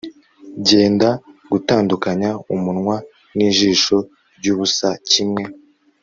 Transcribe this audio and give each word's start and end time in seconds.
Genda 0.67 1.09
gutandukanya 1.51 2.29
umunwa 2.53 2.95
nijisho 3.35 3.97
ryubusa 4.37 4.87
kimwe 5.09 5.43